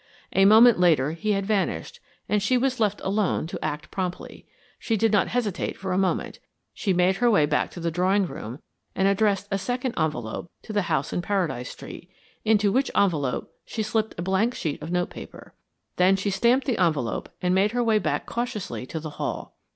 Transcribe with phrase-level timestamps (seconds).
[0.33, 4.47] A moment later he had vanished, and she was left alone to act promptly.
[4.79, 6.39] She did not hesitate for a moment;
[6.73, 8.57] she made her way back to the drawing room
[8.95, 12.09] and addressed a second envelope to the house in Paradise Street,
[12.43, 15.53] into which envelope she slipped a blank sheet of notepaper.
[15.97, 19.53] Then she stamped the envelope and made her way back cautiously to the hall.